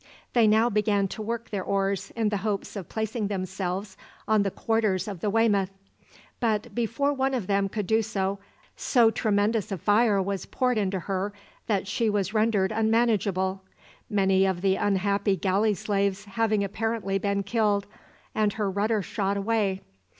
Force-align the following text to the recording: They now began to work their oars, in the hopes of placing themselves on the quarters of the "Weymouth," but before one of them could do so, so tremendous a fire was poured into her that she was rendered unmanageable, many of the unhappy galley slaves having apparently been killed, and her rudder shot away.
They 0.33 0.47
now 0.47 0.67
began 0.71 1.07
to 1.09 1.21
work 1.21 1.51
their 1.51 1.61
oars, 1.63 2.09
in 2.15 2.29
the 2.29 2.37
hopes 2.37 2.75
of 2.75 2.89
placing 2.89 3.27
themselves 3.27 3.95
on 4.27 4.41
the 4.41 4.49
quarters 4.49 5.07
of 5.07 5.19
the 5.19 5.29
"Weymouth," 5.29 5.69
but 6.39 6.73
before 6.73 7.13
one 7.13 7.35
of 7.35 7.45
them 7.45 7.69
could 7.69 7.85
do 7.85 8.01
so, 8.01 8.39
so 8.75 9.11
tremendous 9.11 9.71
a 9.71 9.77
fire 9.77 10.19
was 10.19 10.47
poured 10.47 10.79
into 10.79 11.01
her 11.01 11.33
that 11.67 11.87
she 11.87 12.09
was 12.09 12.33
rendered 12.33 12.71
unmanageable, 12.71 13.61
many 14.09 14.43
of 14.43 14.61
the 14.61 14.75
unhappy 14.75 15.35
galley 15.35 15.75
slaves 15.75 16.25
having 16.25 16.63
apparently 16.63 17.19
been 17.19 17.43
killed, 17.43 17.85
and 18.33 18.53
her 18.53 18.71
rudder 18.71 19.03
shot 19.03 19.37
away. 19.37 19.81